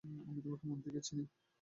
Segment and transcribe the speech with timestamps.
[0.27, 1.23] আমি তোমাকে মন থেকেই চিনি।